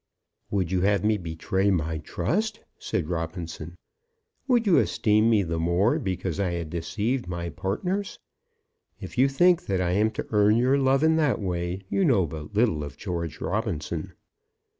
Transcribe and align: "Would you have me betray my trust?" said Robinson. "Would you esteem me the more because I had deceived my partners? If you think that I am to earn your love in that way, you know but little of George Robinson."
"Would 0.49 0.71
you 0.71 0.81
have 0.81 1.03
me 1.03 1.19
betray 1.19 1.69
my 1.69 1.99
trust?" 1.99 2.61
said 2.79 3.07
Robinson. 3.07 3.75
"Would 4.47 4.65
you 4.65 4.79
esteem 4.79 5.29
me 5.29 5.43
the 5.43 5.59
more 5.59 5.99
because 5.99 6.39
I 6.39 6.53
had 6.53 6.71
deceived 6.71 7.27
my 7.27 7.49
partners? 7.49 8.17
If 8.99 9.19
you 9.19 9.27
think 9.27 9.67
that 9.67 9.79
I 9.79 9.91
am 9.91 10.09
to 10.13 10.25
earn 10.31 10.57
your 10.57 10.79
love 10.79 11.03
in 11.03 11.17
that 11.17 11.39
way, 11.39 11.83
you 11.87 12.03
know 12.03 12.25
but 12.25 12.55
little 12.55 12.83
of 12.83 12.97
George 12.97 13.39
Robinson." 13.39 14.13